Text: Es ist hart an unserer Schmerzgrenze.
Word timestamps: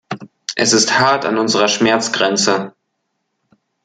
Es 0.55 0.73
ist 0.73 0.97
hart 0.97 1.25
an 1.25 1.37
unserer 1.37 1.67
Schmerzgrenze. 1.67 2.73